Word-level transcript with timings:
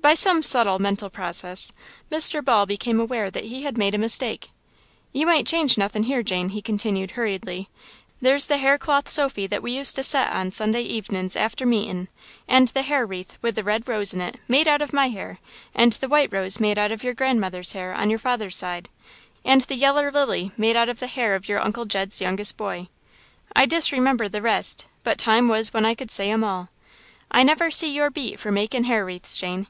By 0.00 0.12
some 0.12 0.42
subtle 0.42 0.78
mental 0.78 1.08
process, 1.08 1.72
Mr. 2.12 2.44
Ball 2.44 2.66
became 2.66 3.00
aware 3.00 3.30
that 3.30 3.44
he 3.46 3.62
had 3.62 3.78
made 3.78 3.94
a 3.94 3.98
mistake. 3.98 4.50
"You 5.14 5.30
ain't 5.30 5.48
changed 5.48 5.78
nothin' 5.78 6.02
here, 6.02 6.22
Jane," 6.22 6.50
he 6.50 6.60
continued, 6.60 7.12
hurriedly, 7.12 7.70
"there's 8.20 8.46
the 8.46 8.58
haircloth 8.58 9.08
sofy 9.08 9.46
that 9.48 9.62
we 9.62 9.72
used 9.72 9.96
to 9.96 10.02
set 10.02 10.30
on 10.30 10.50
Sunday 10.50 10.82
evenins' 10.82 11.36
after 11.36 11.64
meetin', 11.64 12.08
and 12.46 12.68
the 12.68 12.82
hair 12.82 13.06
wreath 13.06 13.38
with 13.40 13.54
the 13.54 13.62
red 13.62 13.88
rose 13.88 14.12
in 14.12 14.20
it 14.20 14.36
made 14.46 14.68
out 14.68 14.82
of 14.82 14.92
my 14.92 15.08
hair 15.08 15.38
and 15.74 15.94
the 15.94 16.08
white 16.08 16.30
rose 16.30 16.60
made 16.60 16.78
out 16.78 16.92
of 16.92 17.02
your 17.02 17.14
grandmother's 17.14 17.72
hair 17.72 17.94
on 17.94 18.10
your 18.10 18.18
father's 18.18 18.54
side, 18.56 18.90
and 19.42 19.62
the 19.62 19.74
yeller 19.74 20.12
lily 20.12 20.52
made 20.58 20.76
out 20.76 20.90
of 20.90 21.00
the 21.00 21.06
hair 21.06 21.34
of 21.34 21.48
your 21.48 21.60
Uncle 21.60 21.86
Jed's 21.86 22.20
youngest 22.20 22.58
boy. 22.58 22.88
I 23.56 23.64
disremember 23.64 24.28
the 24.28 24.42
rest, 24.42 24.84
but 25.02 25.16
time 25.16 25.48
was 25.48 25.72
when 25.72 25.86
I 25.86 25.94
could 25.94 26.10
say'm 26.10 26.44
all. 26.44 26.68
I 27.30 27.42
never 27.42 27.70
see 27.70 27.90
your 27.90 28.10
beat 28.10 28.38
for 28.38 28.52
makin' 28.52 28.84
hair 28.84 29.02
wreaths, 29.06 29.38
Jane. 29.38 29.66